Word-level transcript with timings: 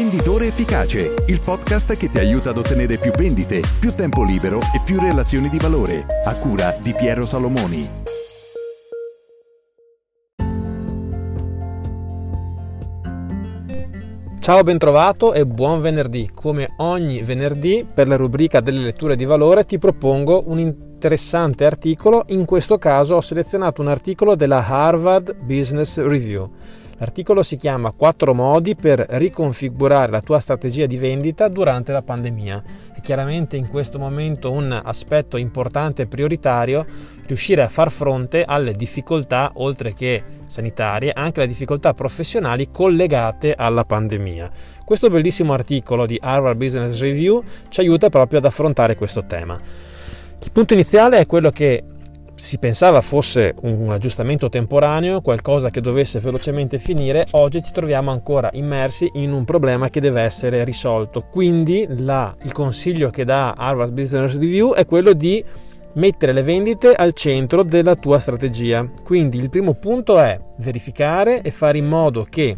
Venditore 0.00 0.46
Efficace, 0.46 1.12
il 1.26 1.40
podcast 1.44 1.94
che 1.94 2.08
ti 2.08 2.18
aiuta 2.18 2.48
ad 2.48 2.56
ottenere 2.56 2.96
più 2.96 3.10
vendite, 3.10 3.60
più 3.78 3.94
tempo 3.94 4.24
libero 4.24 4.58
e 4.58 4.80
più 4.82 4.98
relazioni 4.98 5.50
di 5.50 5.58
valore, 5.58 6.06
a 6.24 6.34
cura 6.38 6.74
di 6.80 6.94
Piero 6.94 7.26
Salomoni. 7.26 7.90
Ciao, 14.38 14.62
bentrovato 14.62 15.34
e 15.34 15.44
buon 15.44 15.82
venerdì. 15.82 16.30
Come 16.32 16.70
ogni 16.78 17.20
venerdì, 17.20 17.84
per 17.92 18.08
la 18.08 18.16
rubrica 18.16 18.60
delle 18.60 18.80
letture 18.80 19.16
di 19.16 19.26
valore, 19.26 19.66
ti 19.66 19.76
propongo 19.76 20.44
un 20.46 20.60
interessante 20.60 21.66
articolo. 21.66 22.24
In 22.28 22.46
questo 22.46 22.78
caso 22.78 23.16
ho 23.16 23.20
selezionato 23.20 23.82
un 23.82 23.88
articolo 23.88 24.34
della 24.34 24.66
Harvard 24.66 25.36
Business 25.36 25.98
Review. 25.98 26.50
L'articolo 27.00 27.42
si 27.42 27.56
chiama 27.56 27.92
4 27.92 28.34
modi 28.34 28.76
per 28.76 29.02
riconfigurare 29.08 30.12
la 30.12 30.20
tua 30.20 30.38
strategia 30.38 30.84
di 30.84 30.98
vendita 30.98 31.48
durante 31.48 31.92
la 31.92 32.02
pandemia. 32.02 32.62
E 32.94 33.00
chiaramente 33.00 33.56
in 33.56 33.70
questo 33.70 33.98
momento 33.98 34.52
un 34.52 34.70
aspetto 34.84 35.38
importante 35.38 36.02
e 36.02 36.06
prioritario 36.06 36.84
riuscire 37.26 37.62
a 37.62 37.70
far 37.70 37.90
fronte 37.90 38.44
alle 38.44 38.72
difficoltà, 38.72 39.52
oltre 39.54 39.94
che 39.94 40.22
sanitarie, 40.44 41.12
anche 41.14 41.40
alle 41.40 41.48
difficoltà 41.48 41.94
professionali 41.94 42.68
collegate 42.70 43.54
alla 43.54 43.86
pandemia. 43.86 44.50
Questo 44.84 45.08
bellissimo 45.08 45.54
articolo 45.54 46.04
di 46.04 46.18
Harvard 46.20 46.58
Business 46.58 47.00
Review 47.00 47.42
ci 47.70 47.80
aiuta 47.80 48.10
proprio 48.10 48.40
ad 48.40 48.44
affrontare 48.44 48.94
questo 48.94 49.24
tema. 49.24 49.58
Il 50.42 50.52
punto 50.52 50.74
iniziale 50.74 51.16
è 51.16 51.24
quello 51.24 51.50
che 51.50 51.82
si 52.40 52.58
pensava 52.58 53.02
fosse 53.02 53.54
un 53.62 53.92
aggiustamento 53.92 54.48
temporaneo, 54.48 55.20
qualcosa 55.20 55.68
che 55.68 55.82
dovesse 55.82 56.20
velocemente 56.20 56.78
finire, 56.78 57.26
oggi 57.32 57.62
ci 57.62 57.70
troviamo 57.70 58.10
ancora 58.10 58.48
immersi 58.54 59.10
in 59.14 59.32
un 59.32 59.44
problema 59.44 59.90
che 59.90 60.00
deve 60.00 60.22
essere 60.22 60.64
risolto. 60.64 61.26
Quindi 61.30 61.86
la, 61.88 62.34
il 62.42 62.52
consiglio 62.52 63.10
che 63.10 63.24
dà 63.24 63.52
Harvard 63.52 63.92
Business 63.92 64.38
Review 64.38 64.72
è 64.72 64.86
quello 64.86 65.12
di 65.12 65.44
mettere 65.94 66.32
le 66.32 66.42
vendite 66.42 66.94
al 66.94 67.12
centro 67.12 67.62
della 67.62 67.94
tua 67.94 68.18
strategia. 68.18 68.88
Quindi 69.04 69.38
il 69.38 69.50
primo 69.50 69.74
punto 69.74 70.18
è 70.18 70.40
verificare 70.58 71.42
e 71.42 71.50
fare 71.50 71.78
in 71.78 71.86
modo 71.86 72.26
che 72.28 72.56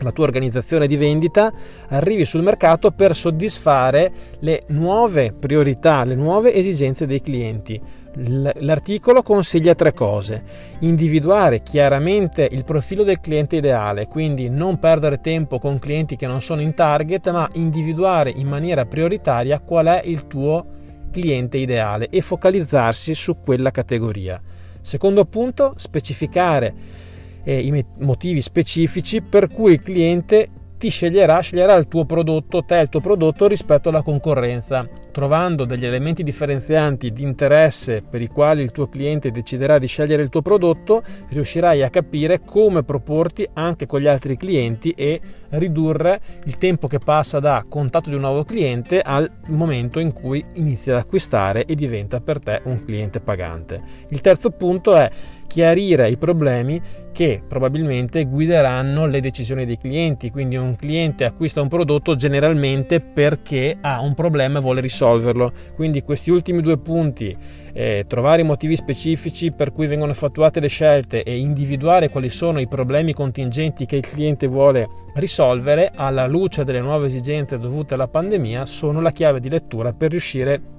la 0.00 0.12
tua 0.12 0.24
organizzazione 0.24 0.86
di 0.86 0.96
vendita 0.96 1.52
arrivi 1.88 2.24
sul 2.24 2.42
mercato 2.42 2.90
per 2.90 3.14
soddisfare 3.14 4.10
le 4.40 4.62
nuove 4.68 5.32
priorità, 5.32 6.04
le 6.04 6.14
nuove 6.14 6.54
esigenze 6.54 7.06
dei 7.06 7.20
clienti. 7.20 7.80
L'articolo 8.20 9.22
consiglia 9.22 9.74
tre 9.74 9.92
cose. 9.92 10.42
Individuare 10.80 11.62
chiaramente 11.62 12.48
il 12.50 12.64
profilo 12.64 13.04
del 13.04 13.20
cliente 13.20 13.56
ideale, 13.56 14.06
quindi 14.06 14.48
non 14.48 14.78
perdere 14.78 15.20
tempo 15.20 15.58
con 15.58 15.78
clienti 15.78 16.16
che 16.16 16.26
non 16.26 16.40
sono 16.40 16.60
in 16.60 16.74
target, 16.74 17.30
ma 17.30 17.48
individuare 17.52 18.30
in 18.30 18.48
maniera 18.48 18.86
prioritaria 18.86 19.60
qual 19.60 19.86
è 19.86 20.02
il 20.04 20.26
tuo 20.26 20.66
cliente 21.12 21.58
ideale 21.58 22.08
e 22.10 22.20
focalizzarsi 22.20 23.14
su 23.14 23.38
quella 23.40 23.70
categoria. 23.70 24.40
Secondo 24.80 25.24
punto, 25.24 25.74
specificare 25.76 26.74
eh, 27.48 27.60
i 27.60 27.84
motivi 28.00 28.42
specifici 28.42 29.22
per 29.22 29.48
cui 29.48 29.72
il 29.72 29.82
cliente 29.82 30.50
ti 30.76 30.90
sceglierà, 30.90 31.40
sceglierà 31.40 31.74
il 31.74 31.88
tuo 31.88 32.04
prodotto, 32.04 32.62
te 32.62 32.76
il 32.76 32.88
tuo 32.88 33.00
prodotto 33.00 33.48
rispetto 33.48 33.88
alla 33.88 34.02
concorrenza, 34.02 34.88
trovando 35.10 35.64
degli 35.64 35.84
elementi 35.84 36.22
differenzianti 36.22 37.10
di 37.10 37.24
interesse 37.24 38.00
per 38.08 38.22
i 38.22 38.28
quali 38.28 38.62
il 38.62 38.70
tuo 38.70 38.86
cliente 38.88 39.32
deciderà 39.32 39.78
di 39.78 39.88
scegliere 39.88 40.22
il 40.22 40.28
tuo 40.28 40.40
prodotto, 40.40 41.02
riuscirai 41.30 41.82
a 41.82 41.90
capire 41.90 42.42
come 42.44 42.84
proporti 42.84 43.48
anche 43.54 43.86
con 43.86 44.00
gli 44.00 44.06
altri 44.06 44.36
clienti 44.36 44.90
e 44.90 45.20
ridurre 45.50 46.20
il 46.44 46.58
tempo 46.58 46.86
che 46.86 47.00
passa 47.00 47.40
da 47.40 47.64
contatto 47.68 48.10
di 48.10 48.14
un 48.14 48.20
nuovo 48.20 48.44
cliente 48.44 49.00
al 49.00 49.28
momento 49.46 49.98
in 49.98 50.12
cui 50.12 50.44
inizia 50.54 50.94
ad 50.94 51.00
acquistare 51.00 51.64
e 51.64 51.74
diventa 51.74 52.20
per 52.20 52.38
te 52.38 52.60
un 52.64 52.84
cliente 52.84 53.18
pagante. 53.18 53.82
Il 54.10 54.20
terzo 54.20 54.50
punto 54.50 54.94
è 54.94 55.10
chiarire 55.48 56.08
i 56.08 56.16
problemi 56.16 56.80
che 57.10 57.42
probabilmente 57.46 58.26
guideranno 58.26 59.06
le 59.06 59.20
decisioni 59.20 59.66
dei 59.66 59.76
clienti. 59.76 60.30
Quindi 60.30 60.56
un 60.56 60.76
cliente 60.76 61.24
acquista 61.24 61.60
un 61.60 61.66
prodotto 61.66 62.14
generalmente 62.14 63.00
perché 63.00 63.76
ha 63.80 64.00
un 64.00 64.14
problema 64.14 64.58
e 64.58 64.62
vuole 64.62 64.80
risolverlo. 64.80 65.52
Quindi 65.74 66.02
questi 66.02 66.30
ultimi 66.30 66.62
due 66.62 66.78
punti, 66.78 67.36
eh, 67.72 68.04
trovare 68.06 68.42
i 68.42 68.44
motivi 68.44 68.76
specifici 68.76 69.50
per 69.50 69.72
cui 69.72 69.88
vengono 69.88 70.12
effettuate 70.12 70.60
le 70.60 70.68
scelte 70.68 71.24
e 71.24 71.36
individuare 71.38 72.08
quali 72.08 72.28
sono 72.28 72.60
i 72.60 72.68
problemi 72.68 73.12
contingenti 73.12 73.84
che 73.84 73.96
il 73.96 74.06
cliente 74.06 74.46
vuole 74.46 74.88
risolvere 75.14 75.90
alla 75.94 76.26
luce 76.26 76.62
delle 76.62 76.80
nuove 76.80 77.06
esigenze 77.06 77.58
dovute 77.58 77.94
alla 77.94 78.06
pandemia, 78.06 78.64
sono 78.66 79.00
la 79.00 79.10
chiave 79.10 79.40
di 79.40 79.48
lettura 79.48 79.92
per 79.92 80.10
riuscire 80.10 80.54
a 80.54 80.77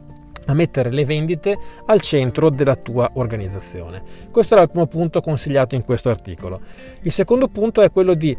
a 0.50 0.54
mettere 0.54 0.92
le 0.92 1.06
vendite 1.06 1.58
al 1.86 2.02
centro 2.02 2.50
della 2.50 2.76
tua 2.76 3.12
organizzazione. 3.14 4.02
Questo 4.32 4.56
era 4.56 4.64
il 4.64 4.70
primo 4.70 4.88
punto 4.88 5.22
consigliato 5.22 5.76
in 5.76 5.84
questo 5.84 6.10
articolo. 6.10 6.60
Il 7.02 7.12
secondo 7.12 7.48
punto 7.48 7.82
è 7.82 7.92
quello 7.92 8.16
di 8.16 8.36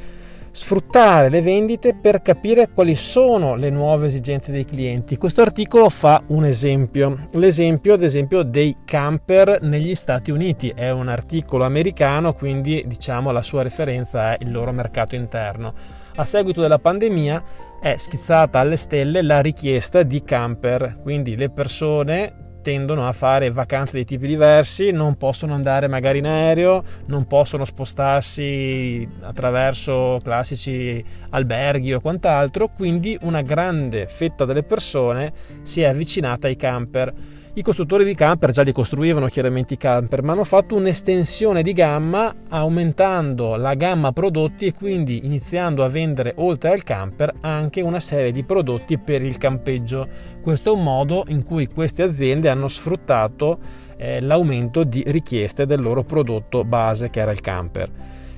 sfruttare 0.52 1.28
le 1.28 1.42
vendite 1.42 1.94
per 1.94 2.22
capire 2.22 2.70
quali 2.70 2.96
sono 2.96 3.54
le 3.54 3.70
nuove 3.70 4.08
esigenze 4.08 4.50
dei 4.50 4.64
clienti. 4.64 5.16
Questo 5.16 5.42
articolo 5.42 5.88
fa 5.88 6.20
un 6.28 6.44
esempio, 6.44 7.26
l'esempio 7.32 7.94
ad 7.94 8.02
esempio 8.02 8.42
dei 8.42 8.78
camper 8.84 9.58
negli 9.62 9.94
Stati 9.94 10.32
Uniti, 10.32 10.72
è 10.74 10.90
un 10.90 11.08
articolo 11.08 11.64
americano, 11.64 12.34
quindi 12.34 12.82
diciamo 12.86 13.30
la 13.30 13.42
sua 13.42 13.62
referenza 13.62 14.34
è 14.34 14.38
il 14.40 14.50
loro 14.50 14.72
mercato 14.72 15.14
interno. 15.14 15.72
A 16.20 16.26
seguito 16.26 16.60
della 16.60 16.78
pandemia 16.78 17.42
è 17.80 17.96
schizzata 17.96 18.58
alle 18.58 18.76
stelle 18.76 19.22
la 19.22 19.40
richiesta 19.40 20.02
di 20.02 20.22
camper, 20.22 20.98
quindi 21.00 21.34
le 21.34 21.48
persone 21.48 22.58
tendono 22.60 23.08
a 23.08 23.12
fare 23.12 23.50
vacanze 23.50 23.96
di 23.96 24.04
tipi 24.04 24.26
diversi, 24.26 24.90
non 24.90 25.16
possono 25.16 25.54
andare 25.54 25.88
magari 25.88 26.18
in 26.18 26.26
aereo, 26.26 26.84
non 27.06 27.26
possono 27.26 27.64
spostarsi 27.64 29.08
attraverso 29.22 30.18
classici 30.22 31.02
alberghi 31.30 31.94
o 31.94 32.00
quant'altro, 32.00 32.68
quindi 32.68 33.16
una 33.22 33.40
grande 33.40 34.06
fetta 34.06 34.44
delle 34.44 34.62
persone 34.62 35.32
si 35.62 35.80
è 35.80 35.86
avvicinata 35.86 36.48
ai 36.48 36.56
camper 36.56 37.14
i 37.54 37.62
costruttori 37.62 38.04
di 38.04 38.14
camper 38.14 38.52
già 38.52 38.62
li 38.62 38.70
costruivano 38.70 39.26
chiaramente 39.26 39.74
i 39.74 39.76
camper, 39.76 40.22
ma 40.22 40.32
hanno 40.32 40.44
fatto 40.44 40.76
un'estensione 40.76 41.62
di 41.62 41.72
gamma 41.72 42.32
aumentando 42.48 43.56
la 43.56 43.74
gamma 43.74 44.12
prodotti 44.12 44.66
e 44.66 44.72
quindi 44.72 45.26
iniziando 45.26 45.82
a 45.82 45.88
vendere 45.88 46.34
oltre 46.36 46.70
al 46.70 46.84
camper 46.84 47.32
anche 47.40 47.80
una 47.80 47.98
serie 47.98 48.30
di 48.30 48.44
prodotti 48.44 48.98
per 48.98 49.22
il 49.22 49.36
campeggio. 49.36 50.06
Questo 50.40 50.70
è 50.70 50.76
un 50.76 50.84
modo 50.84 51.24
in 51.26 51.42
cui 51.42 51.66
queste 51.66 52.04
aziende 52.04 52.48
hanno 52.48 52.68
sfruttato 52.68 53.58
eh, 53.96 54.20
l'aumento 54.20 54.84
di 54.84 55.02
richieste 55.06 55.66
del 55.66 55.80
loro 55.80 56.04
prodotto 56.04 56.64
base 56.64 57.10
che 57.10 57.18
era 57.18 57.32
il 57.32 57.40
camper. 57.40 57.90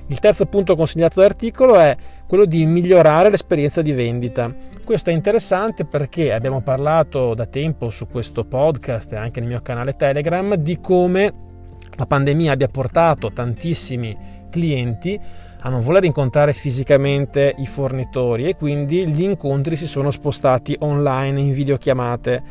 Il 0.07 0.19
terzo 0.19 0.45
punto 0.45 0.75
consigliato 0.75 1.19
dall'articolo 1.19 1.75
è 1.75 1.95
quello 2.27 2.45
di 2.45 2.65
migliorare 2.65 3.29
l'esperienza 3.29 3.81
di 3.81 3.93
vendita. 3.93 4.53
Questo 4.83 5.09
è 5.09 5.13
interessante 5.13 5.85
perché 5.85 6.33
abbiamo 6.33 6.61
parlato 6.61 7.33
da 7.33 7.45
tempo 7.45 7.89
su 7.89 8.07
questo 8.07 8.43
podcast 8.43 9.13
e 9.13 9.15
anche 9.15 9.39
nel 9.39 9.49
mio 9.49 9.61
canale 9.61 9.95
Telegram 9.95 10.55
di 10.55 10.79
come 10.81 11.33
la 11.95 12.05
pandemia 12.05 12.51
abbia 12.51 12.67
portato 12.67 13.31
tantissimi 13.31 14.41
clienti 14.49 15.19
a 15.65 15.69
non 15.69 15.81
voler 15.81 16.03
incontrare 16.03 16.51
fisicamente 16.51 17.55
i 17.57 17.65
fornitori 17.65 18.45
e 18.47 18.55
quindi 18.55 19.07
gli 19.07 19.23
incontri 19.23 19.75
si 19.77 19.87
sono 19.87 20.11
spostati 20.11 20.75
online 20.79 21.39
in 21.39 21.53
videochiamate 21.53 22.43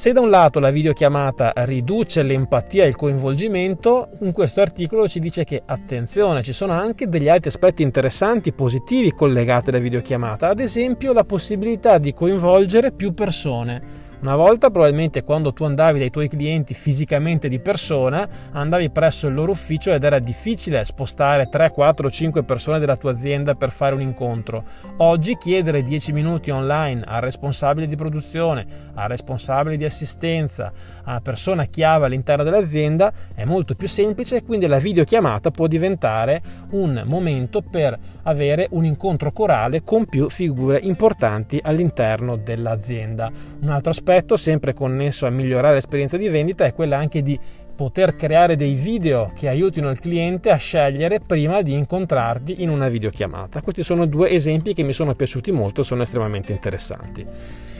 se 0.00 0.14
da 0.14 0.20
un 0.22 0.30
lato 0.30 0.60
la 0.60 0.70
videochiamata 0.70 1.52
riduce 1.56 2.22
l'empatia 2.22 2.84
e 2.84 2.88
il 2.88 2.96
coinvolgimento, 2.96 4.08
in 4.20 4.32
questo 4.32 4.62
articolo 4.62 5.06
ci 5.06 5.20
dice 5.20 5.44
che 5.44 5.60
attenzione, 5.62 6.42
ci 6.42 6.54
sono 6.54 6.72
anche 6.72 7.06
degli 7.06 7.28
altri 7.28 7.50
aspetti 7.50 7.82
interessanti, 7.82 8.54
positivi 8.54 9.12
collegati 9.12 9.68
alla 9.68 9.78
videochiamata, 9.78 10.48
ad 10.48 10.58
esempio 10.58 11.12
la 11.12 11.24
possibilità 11.24 11.98
di 11.98 12.14
coinvolgere 12.14 12.92
più 12.92 13.12
persone 13.12 13.99
una 14.20 14.36
volta 14.36 14.68
probabilmente 14.68 15.24
quando 15.24 15.54
tu 15.54 15.64
andavi 15.64 15.98
dai 15.98 16.10
tuoi 16.10 16.28
clienti 16.28 16.74
fisicamente 16.74 17.48
di 17.48 17.58
persona, 17.58 18.28
andavi 18.52 18.90
presso 18.90 19.28
il 19.28 19.34
loro 19.34 19.52
ufficio 19.52 19.92
ed 19.92 20.04
era 20.04 20.18
difficile 20.18 20.84
spostare 20.84 21.48
3, 21.48 21.70
4, 21.70 22.10
5 22.10 22.42
persone 22.42 22.78
della 22.78 22.98
tua 22.98 23.12
azienda 23.12 23.54
per 23.54 23.70
fare 23.70 23.94
un 23.94 24.02
incontro. 24.02 24.62
Oggi 24.98 25.38
chiedere 25.38 25.82
10 25.82 26.12
minuti 26.12 26.50
online 26.50 27.02
al 27.06 27.22
responsabile 27.22 27.88
di 27.88 27.96
produzione, 27.96 28.66
al 28.92 29.08
responsabile 29.08 29.78
di 29.78 29.86
assistenza, 29.86 30.70
alla 31.04 31.20
persona 31.22 31.64
chiave 31.64 32.04
all'interno 32.04 32.44
dell'azienda 32.44 33.10
è 33.34 33.44
molto 33.44 33.74
più 33.74 33.88
semplice 33.88 34.36
e 34.36 34.44
quindi 34.44 34.66
la 34.66 34.78
videochiamata 34.78 35.50
può 35.50 35.66
diventare 35.66 36.42
un 36.72 37.04
momento 37.06 37.62
per 37.62 37.98
avere 38.24 38.68
un 38.72 38.84
incontro 38.84 39.32
corale 39.32 39.82
con 39.82 40.04
più 40.04 40.28
figure 40.28 40.78
importanti 40.78 41.58
all'interno 41.62 42.36
dell'azienda. 42.36 43.30
Un 43.62 43.70
altro 43.70 43.90
aspetto 43.90 44.08
aspetto, 44.10 44.36
sempre 44.36 44.74
connesso 44.74 45.26
a 45.26 45.30
migliorare 45.30 45.74
l'esperienza 45.74 46.16
di 46.16 46.28
vendita, 46.28 46.64
è 46.64 46.74
quella 46.74 46.98
anche 46.98 47.22
di 47.22 47.38
poter 47.76 48.16
creare 48.16 48.56
dei 48.56 48.74
video 48.74 49.30
che 49.34 49.48
aiutino 49.48 49.88
il 49.88 50.00
cliente 50.00 50.50
a 50.50 50.56
scegliere 50.56 51.20
prima 51.20 51.62
di 51.62 51.72
incontrarti 51.72 52.62
in 52.62 52.68
una 52.68 52.88
videochiamata. 52.88 53.62
Questi 53.62 53.82
sono 53.82 54.06
due 54.06 54.30
esempi 54.30 54.74
che 54.74 54.82
mi 54.82 54.92
sono 54.92 55.14
piaciuti 55.14 55.52
molto, 55.52 55.82
sono 55.82 56.02
estremamente 56.02 56.52
interessanti. 56.52 57.24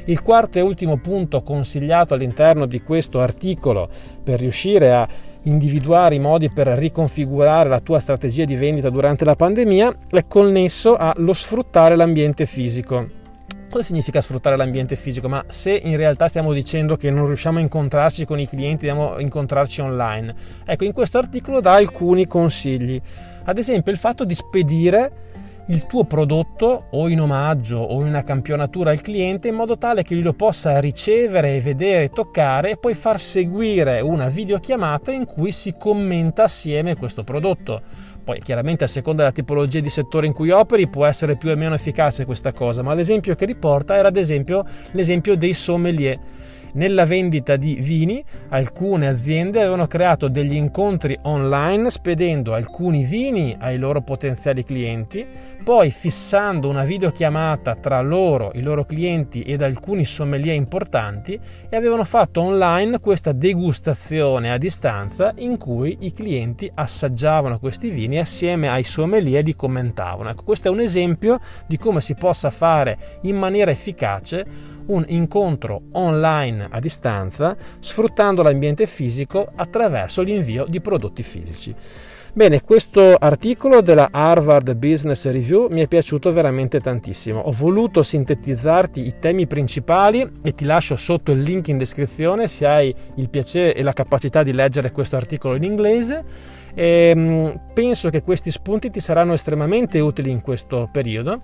Il 0.06 0.22
quarto 0.22 0.56
e 0.56 0.62
ultimo 0.62 0.96
punto 0.96 1.42
consigliato 1.42 2.14
all'interno 2.14 2.64
di 2.64 2.80
questo 2.80 3.20
articolo 3.20 3.88
per 4.22 4.38
riuscire 4.38 4.92
a 4.92 5.06
individuare 5.42 6.14
i 6.14 6.20
modi 6.20 6.48
per 6.48 6.68
riconfigurare 6.68 7.68
la 7.68 7.80
tua 7.80 7.98
strategia 7.98 8.44
di 8.44 8.56
vendita 8.56 8.88
durante 8.88 9.24
la 9.24 9.36
pandemia 9.36 9.98
è 10.10 10.24
connesso 10.26 10.96
allo 10.96 11.32
sfruttare 11.34 11.96
l'ambiente 11.96 12.46
fisico. 12.46 13.18
Cosa 13.70 13.84
significa 13.84 14.20
sfruttare 14.20 14.56
l'ambiente 14.56 14.96
fisico? 14.96 15.28
Ma 15.28 15.44
se 15.46 15.70
in 15.70 15.96
realtà 15.96 16.26
stiamo 16.26 16.52
dicendo 16.52 16.96
che 16.96 17.08
non 17.12 17.26
riusciamo 17.26 17.58
a 17.58 17.60
incontrarci 17.60 18.24
con 18.24 18.40
i 18.40 18.48
clienti, 18.48 18.86
dobbiamo 18.86 19.20
incontrarci 19.20 19.80
online. 19.80 20.34
Ecco, 20.64 20.82
in 20.82 20.92
questo 20.92 21.18
articolo 21.18 21.60
dà 21.60 21.74
alcuni 21.74 22.26
consigli. 22.26 23.00
Ad 23.44 23.58
esempio, 23.58 23.92
il 23.92 23.98
fatto 23.98 24.24
di 24.24 24.34
spedire 24.34 25.28
il 25.68 25.86
tuo 25.86 26.02
prodotto 26.02 26.86
o 26.90 27.08
in 27.08 27.20
omaggio 27.20 27.76
o 27.76 28.00
in 28.00 28.08
una 28.08 28.24
campionatura 28.24 28.90
al 28.90 29.00
cliente 29.00 29.46
in 29.46 29.54
modo 29.54 29.78
tale 29.78 30.02
che 30.02 30.14
lui 30.14 30.24
lo 30.24 30.32
possa 30.32 30.80
ricevere, 30.80 31.60
vedere, 31.60 32.10
toccare 32.10 32.70
e 32.70 32.76
poi 32.76 32.94
far 32.94 33.20
seguire 33.20 34.00
una 34.00 34.28
videochiamata 34.28 35.12
in 35.12 35.26
cui 35.26 35.52
si 35.52 35.76
commenta 35.78 36.42
assieme 36.42 36.96
questo 36.96 37.22
prodotto. 37.22 37.82
Poi 38.22 38.40
chiaramente 38.40 38.84
a 38.84 38.86
seconda 38.86 39.22
della 39.22 39.34
tipologia 39.34 39.80
di 39.80 39.88
settore 39.88 40.26
in 40.26 40.32
cui 40.32 40.50
operi 40.50 40.88
può 40.88 41.06
essere 41.06 41.36
più 41.36 41.50
o 41.50 41.56
meno 41.56 41.74
efficace 41.74 42.24
questa 42.24 42.52
cosa, 42.52 42.82
ma 42.82 42.94
l'esempio 42.94 43.34
che 43.34 43.46
riporta 43.46 43.96
era 43.96 44.08
ad 44.08 44.16
esempio 44.16 44.64
l'esempio 44.92 45.36
dei 45.36 45.52
sommelier 45.52 46.18
nella 46.74 47.04
vendita 47.04 47.56
di 47.56 47.74
vini 47.80 48.22
alcune 48.48 49.08
aziende 49.08 49.60
avevano 49.60 49.86
creato 49.86 50.28
degli 50.28 50.54
incontri 50.54 51.18
online 51.22 51.90
spedendo 51.90 52.54
alcuni 52.54 53.04
vini 53.04 53.56
ai 53.58 53.78
loro 53.78 54.00
potenziali 54.00 54.64
clienti, 54.64 55.26
poi 55.62 55.90
fissando 55.90 56.68
una 56.68 56.84
videochiamata 56.84 57.76
tra 57.76 58.00
loro, 58.00 58.50
i 58.54 58.62
loro 58.62 58.84
clienti 58.84 59.42
ed 59.42 59.62
alcuni 59.62 60.04
sommelier 60.04 60.54
importanti 60.54 61.38
e 61.68 61.76
avevano 61.76 62.04
fatto 62.04 62.40
online 62.40 62.98
questa 62.98 63.32
degustazione 63.32 64.50
a 64.50 64.58
distanza 64.58 65.32
in 65.36 65.58
cui 65.58 65.98
i 66.00 66.12
clienti 66.12 66.70
assaggiavano 66.72 67.58
questi 67.58 67.90
vini 67.90 68.18
assieme 68.18 68.68
ai 68.68 68.84
sommelier 68.84 69.44
li 69.44 69.54
commentavano. 69.54 70.30
Ecco, 70.30 70.44
questo 70.44 70.68
è 70.68 70.70
un 70.70 70.80
esempio 70.80 71.40
di 71.66 71.76
come 71.76 72.00
si 72.00 72.14
possa 72.14 72.50
fare 72.50 72.96
in 73.22 73.36
maniera 73.36 73.70
efficace 73.70 74.78
un 74.86 75.04
incontro 75.08 75.82
online 75.92 76.68
a 76.70 76.80
distanza 76.80 77.56
sfruttando 77.78 78.42
l'ambiente 78.42 78.86
fisico 78.86 79.50
attraverso 79.54 80.22
l'invio 80.22 80.66
di 80.68 80.80
prodotti 80.80 81.22
fisici. 81.22 81.74
Bene, 82.32 82.62
questo 82.62 83.16
articolo 83.16 83.80
della 83.80 84.10
Harvard 84.12 84.74
Business 84.76 85.28
Review 85.28 85.66
mi 85.68 85.80
è 85.80 85.88
piaciuto 85.88 86.32
veramente 86.32 86.78
tantissimo. 86.78 87.40
Ho 87.40 87.50
voluto 87.50 88.04
sintetizzarti 88.04 89.04
i 89.04 89.14
temi 89.18 89.48
principali 89.48 90.30
e 90.40 90.54
ti 90.54 90.64
lascio 90.64 90.94
sotto 90.94 91.32
il 91.32 91.42
link 91.42 91.66
in 91.68 91.76
descrizione 91.76 92.46
se 92.46 92.66
hai 92.66 92.94
il 93.16 93.28
piacere 93.30 93.74
e 93.74 93.82
la 93.82 93.92
capacità 93.92 94.44
di 94.44 94.52
leggere 94.52 94.92
questo 94.92 95.16
articolo 95.16 95.56
in 95.56 95.64
inglese. 95.64 96.24
E, 96.72 97.12
ehm, 97.12 97.60
penso 97.74 98.10
che 98.10 98.22
questi 98.22 98.52
spunti 98.52 98.90
ti 98.90 99.00
saranno 99.00 99.32
estremamente 99.32 99.98
utili 99.98 100.30
in 100.30 100.40
questo 100.40 100.88
periodo 100.92 101.40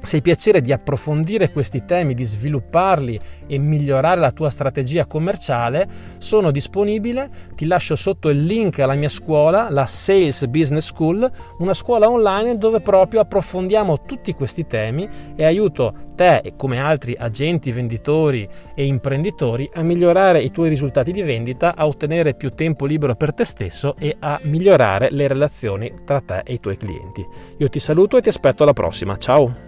se 0.00 0.16
hai 0.16 0.22
piacere 0.22 0.60
di 0.60 0.72
approfondire 0.72 1.50
questi 1.50 1.84
temi, 1.84 2.14
di 2.14 2.24
svilupparli 2.24 3.18
e 3.46 3.58
migliorare 3.58 4.20
la 4.20 4.30
tua 4.30 4.50
strategia 4.50 5.06
commerciale, 5.06 5.88
sono 6.18 6.50
disponibile. 6.50 7.28
Ti 7.54 7.66
lascio 7.66 7.96
sotto 7.96 8.28
il 8.28 8.44
link 8.44 8.78
alla 8.78 8.94
mia 8.94 9.08
scuola, 9.08 9.68
la 9.70 9.86
Sales 9.86 10.46
Business 10.46 10.86
School, 10.86 11.28
una 11.58 11.74
scuola 11.74 12.08
online 12.08 12.58
dove 12.58 12.80
proprio 12.80 13.20
approfondiamo 13.20 14.02
tutti 14.02 14.32
questi 14.34 14.66
temi 14.66 15.08
e 15.34 15.44
aiuto 15.44 16.06
te 16.14 16.38
e 16.38 16.54
come 16.56 16.80
altri 16.80 17.14
agenti, 17.18 17.70
venditori 17.70 18.48
e 18.74 18.84
imprenditori 18.84 19.70
a 19.74 19.82
migliorare 19.82 20.42
i 20.42 20.50
tuoi 20.50 20.68
risultati 20.68 21.12
di 21.12 21.22
vendita, 21.22 21.74
a 21.76 21.86
ottenere 21.86 22.34
più 22.34 22.50
tempo 22.50 22.86
libero 22.86 23.14
per 23.14 23.34
te 23.34 23.44
stesso 23.44 23.94
e 23.98 24.16
a 24.18 24.38
migliorare 24.42 25.10
le 25.10 25.28
relazioni 25.28 25.92
tra 26.04 26.20
te 26.20 26.42
e 26.44 26.54
i 26.54 26.60
tuoi 26.60 26.76
clienti. 26.76 27.24
Io 27.58 27.68
ti 27.68 27.78
saluto 27.78 28.16
e 28.16 28.22
ti 28.22 28.28
aspetto 28.28 28.62
alla 28.62 28.72
prossima. 28.72 29.16
Ciao! 29.16 29.67